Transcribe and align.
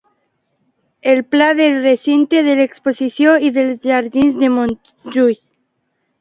El 1.03 1.23
pla 1.33 1.49
del 1.59 1.77
recinte 1.89 2.41
de 2.47 2.55
l'exposició 2.61 3.35
i 3.51 3.53
dels 3.59 3.85
jardins 3.91 4.41
de 4.45 4.51
Montjuïc. 4.57 5.45